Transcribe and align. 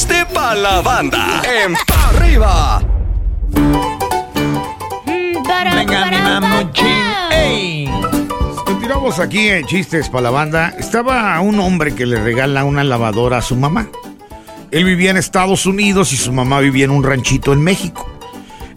chiste 0.00 0.24
para 0.32 0.54
la 0.54 0.80
banda. 0.80 1.42
En 1.44 1.74
pa 1.86 2.08
arriba. 2.08 2.82
Venga, 5.74 6.06
mi 6.06 6.16
mamuchín. 6.16 6.86
¡Ey! 7.32 7.90
Continuamos 8.64 9.18
aquí 9.18 9.48
en 9.48 9.66
Chistes 9.66 10.08
para 10.08 10.22
la 10.22 10.30
banda. 10.30 10.74
Estaba 10.78 11.38
un 11.40 11.60
hombre 11.60 11.94
que 11.94 12.06
le 12.06 12.18
regala 12.18 12.64
una 12.64 12.82
lavadora 12.82 13.38
a 13.38 13.42
su 13.42 13.56
mamá. 13.56 13.90
Él 14.70 14.84
vivía 14.84 15.10
en 15.10 15.18
Estados 15.18 15.66
Unidos 15.66 16.14
y 16.14 16.16
su 16.16 16.32
mamá 16.32 16.60
vivía 16.60 16.86
en 16.86 16.92
un 16.92 17.04
ranchito 17.04 17.52
en 17.52 17.60
México. 17.62 18.08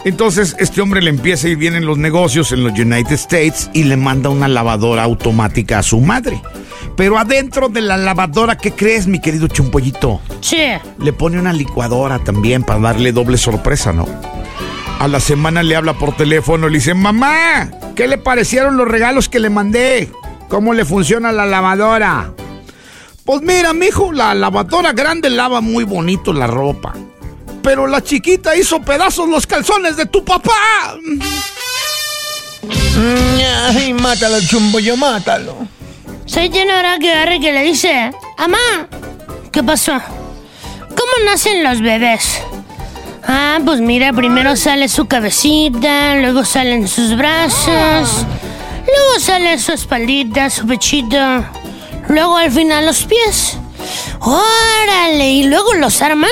Entonces 0.03 0.57
este 0.59 0.81
hombre 0.81 1.01
le 1.01 1.09
empieza 1.09 1.47
a 1.47 1.51
ir 1.51 1.57
bien 1.57 1.75
en 1.75 1.85
los 1.85 1.97
negocios 1.97 2.51
en 2.51 2.65
los 2.65 2.77
United 2.77 3.13
States 3.13 3.69
y 3.71 3.83
le 3.85 3.95
manda 3.95 4.29
una 4.29 4.49
lavadora 4.49 5.03
automática 5.03 5.79
a 5.79 5.83
su 5.83 6.01
madre. 6.01 6.41
Pero 6.95 7.17
adentro 7.17 7.69
de 7.69 7.81
la 7.81 7.97
lavadora, 7.97 8.57
¿qué 8.57 8.71
crees, 8.71 9.07
mi 9.07 9.19
querido 9.19 9.47
chumpollito? 9.47 10.21
Sí. 10.41 10.57
Le 10.99 11.13
pone 11.13 11.39
una 11.39 11.53
licuadora 11.53 12.19
también 12.19 12.63
para 12.63 12.79
darle 12.79 13.11
doble 13.11 13.37
sorpresa, 13.37 13.93
¿no? 13.93 14.05
A 14.99 15.07
la 15.07 15.19
semana 15.19 15.63
le 15.63 15.75
habla 15.75 15.93
por 15.93 16.15
teléfono 16.15 16.67
y 16.67 16.71
le 16.71 16.77
dice, 16.77 16.93
mamá, 16.93 17.71
¿qué 17.95 18.07
le 18.07 18.17
parecieron 18.17 18.77
los 18.77 18.87
regalos 18.87 19.27
que 19.27 19.39
le 19.39 19.49
mandé? 19.49 20.11
¿Cómo 20.49 20.73
le 20.73 20.85
funciona 20.85 21.31
la 21.31 21.45
lavadora? 21.45 22.31
Pues 23.25 23.41
mira, 23.41 23.73
mijo, 23.73 24.11
la 24.11 24.35
lavadora 24.35 24.93
grande 24.93 25.29
lava 25.29 25.61
muy 25.61 25.83
bonito 25.85 26.31
la 26.31 26.45
ropa. 26.45 26.93
Pero 27.63 27.87
la 27.87 28.03
chiquita 28.03 28.55
hizo 28.55 28.81
pedazos 28.81 29.27
los 29.29 29.47
calzones 29.47 29.97
de 29.97 30.05
tu 30.05 30.23
papá. 30.23 30.51
Mm, 31.01 31.19
Ay, 33.75 33.93
mátalo, 33.93 34.39
chumbollo, 34.41 34.95
mátalo. 34.95 35.55
Soy 36.25 36.49
tiene 36.49 36.73
hora 36.73 36.97
que 36.99 37.11
agarre 37.11 37.39
que 37.39 37.51
le 37.51 37.63
dice, 37.63 38.11
Amá, 38.37 38.87
¿qué 39.51 39.61
pasó? 39.63 39.93
¿Cómo 40.89 41.25
nacen 41.25 41.63
los 41.63 41.81
bebés? 41.81 42.41
Ah, 43.25 43.59
pues 43.63 43.79
mira, 43.79 44.11
primero 44.13 44.55
sale 44.55 44.87
su 44.87 45.05
cabecita, 45.05 46.15
luego 46.15 46.43
salen 46.43 46.87
sus 46.87 47.15
brazos, 47.15 48.25
luego 48.85 49.19
sale 49.19 49.57
su 49.59 49.71
espaldita, 49.73 50.49
su 50.49 50.67
pechito, 50.67 51.17
luego 52.09 52.37
al 52.37 52.51
final 52.51 52.85
los 52.85 53.03
pies. 53.03 53.57
¡Órale! 54.19 55.29
¿Y 55.29 55.43
luego 55.43 55.73
los 55.73 56.01
arman? 56.01 56.31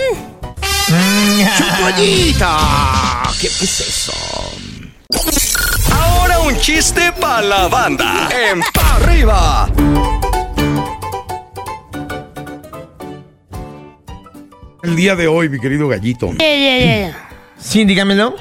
¡Chumpollita! 1.57 2.57
¿Qué, 3.41 3.47
qué 3.47 3.66
es 3.66 3.81
eso? 3.81 4.13
Un 6.52 6.57
chiste 6.59 7.13
para 7.19 7.41
la 7.41 7.67
banda. 7.69 8.27
En 8.52 8.59
pa 8.73 8.95
arriba. 8.97 9.69
El 14.83 14.95
día 14.95 15.16
de 15.16 15.27
hoy, 15.27 15.47
mi 15.49 15.59
querido 15.59 15.88
gallito. 15.88 16.29
Sí, 17.57 17.85
dígamelo. 17.85 18.35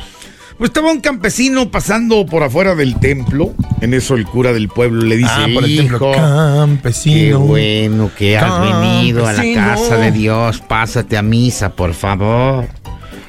Pues 0.58 0.70
estaba 0.70 0.91
un 0.92 1.00
campesino 1.00 1.70
pasando 1.70 2.27
por 2.27 2.42
afuera 2.42 2.75
del 2.75 2.98
templo. 2.98 3.55
En 3.81 3.94
eso 3.94 4.14
el 4.14 4.27
cura 4.27 4.53
del 4.53 4.69
pueblo 4.69 5.03
le 5.05 5.16
dice, 5.16 5.31
Ah, 5.33 5.47
por 5.55 5.64
el 5.64 5.77
templo. 5.77 5.97
hijo, 5.97 6.12
Campesino. 6.12 7.14
qué 7.14 7.34
bueno 7.34 8.11
que 8.19 8.36
has 8.36 8.61
venido 8.61 9.27
a 9.27 9.33
la 9.33 9.44
casa 9.55 9.97
de 9.97 10.11
Dios. 10.11 10.61
Pásate 10.61 11.16
a 11.16 11.22
misa, 11.22 11.75
por 11.77 11.94
favor. 11.94 12.66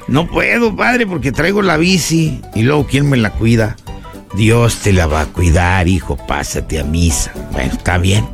No 0.08 0.26
puedo, 0.26 0.74
padre, 0.74 1.06
porque 1.06 1.30
traigo 1.32 1.62
la 1.62 1.76
bici. 1.76 2.42
Y 2.54 2.62
luego, 2.62 2.86
¿quién 2.86 3.08
me 3.08 3.16
la 3.16 3.30
cuida? 3.30 3.76
Dios 4.34 4.76
te 4.78 4.92
la 4.92 5.06
va 5.06 5.22
a 5.22 5.26
cuidar, 5.26 5.88
hijo. 5.88 6.16
Pásate 6.16 6.80
a 6.80 6.84
misa. 6.84 7.32
Bueno, 7.52 7.72
está 7.72 7.98
bien. 7.98 8.28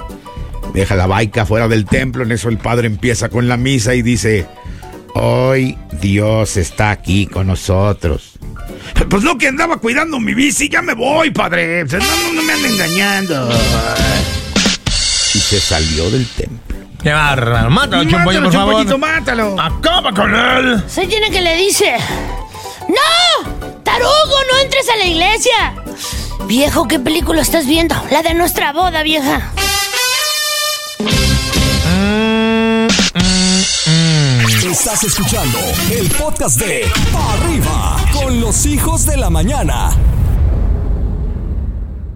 Deja 0.74 0.94
la 0.94 1.06
baica 1.06 1.46
fuera 1.46 1.68
del 1.68 1.84
templo. 1.84 2.24
En 2.24 2.32
eso 2.32 2.48
el 2.48 2.58
padre 2.58 2.86
empieza 2.86 3.28
con 3.28 3.48
la 3.48 3.56
misa 3.56 3.94
y 3.94 4.02
dice... 4.02 4.46
Hoy 5.14 5.76
Dios 6.00 6.56
está 6.56 6.90
aquí 6.90 7.26
con 7.26 7.48
nosotros. 7.48 8.38
Pues 9.08 9.22
no 9.22 9.36
que 9.36 9.48
andaba 9.48 9.78
cuidando 9.78 10.20
mi 10.20 10.34
bici, 10.34 10.68
ya 10.68 10.80
me 10.82 10.94
voy, 10.94 11.30
padre. 11.30 11.84
No, 11.84 11.98
no, 11.98 12.32
no 12.34 12.42
me 12.42 12.52
anden 12.52 12.72
engañando. 12.72 13.48
Y 15.34 15.38
se 15.38 15.58
salió 15.58 16.10
del 16.10 16.26
templo. 16.28 16.76
Qué 17.02 17.12
bárbaro. 17.12 17.70
Mátalo, 17.70 18.04
chumbollo, 18.04 18.42
por 18.42 18.52
favor. 18.52 18.74
chumpollito, 18.74 18.98
mátalo. 18.98 19.60
Acaba 19.60 20.12
con 20.12 20.34
él. 20.34 20.82
Soy 20.88 21.06
tiene 21.06 21.30
que 21.30 21.40
le 21.40 21.56
dice, 21.56 21.96
¡No! 22.88 23.82
¡Tarugo, 23.82 24.36
no 24.52 24.58
entres 24.62 24.88
a 24.88 24.96
la 24.96 25.04
iglesia! 25.04 25.77
Viejo, 26.46 26.86
¿qué 26.88 26.98
película 26.98 27.42
estás 27.42 27.66
viendo? 27.66 27.94
La 28.10 28.22
de 28.22 28.34
nuestra 28.34 28.72
boda, 28.72 29.02
vieja. 29.02 29.52
Estás 34.64 35.04
escuchando 35.04 35.58
el 35.90 36.08
podcast 36.10 36.60
de 36.60 36.84
Arriba 37.14 37.96
con 38.12 38.40
los 38.40 38.66
hijos 38.66 39.06
de 39.06 39.16
la 39.16 39.30
mañana. 39.30 39.90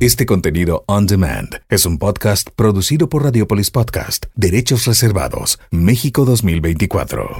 Este 0.00 0.26
contenido 0.26 0.84
on 0.86 1.06
demand 1.06 1.60
es 1.68 1.86
un 1.86 1.98
podcast 1.98 2.50
producido 2.56 3.08
por 3.08 3.22
Radiopolis 3.24 3.70
Podcast, 3.70 4.26
Derechos 4.34 4.86
Reservados, 4.86 5.60
México 5.70 6.24
2024. 6.24 7.30